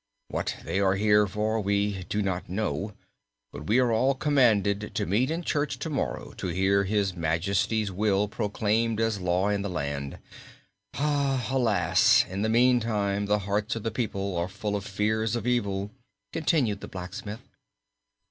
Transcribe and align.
What 0.29 0.55
they 0.63 0.79
are 0.79 0.95
here 0.95 1.27
for 1.27 1.61
we 1.61 2.05
do 2.09 2.23
not 2.23 2.49
know, 2.49 2.93
but 3.53 3.67
we 3.67 3.77
are 3.77 3.91
all 3.91 4.15
commanded 4.15 4.95
to 4.95 5.05
meet 5.05 5.29
in 5.29 5.43
church 5.43 5.77
to 5.77 5.91
morrow 5.91 6.31
to 6.37 6.47
hear 6.47 6.85
his 6.85 7.15
Majesty's 7.15 7.91
will 7.91 8.27
proclaimed 8.27 8.99
as 8.99 9.19
law 9.21 9.49
in 9.49 9.61
the 9.61 9.69
land. 9.69 10.17
Alas! 10.97 12.25
in 12.27 12.41
the 12.41 12.49
meantime 12.49 13.27
the 13.27 13.37
hearts 13.45 13.75
of 13.75 13.83
the 13.83 13.91
people 13.91 14.35
are 14.37 14.47
full 14.47 14.75
of 14.75 14.85
fears 14.85 15.35
of 15.35 15.45
evil," 15.45 15.91
continued 16.33 16.81
the 16.81 16.87
blacksmith. 16.87 17.41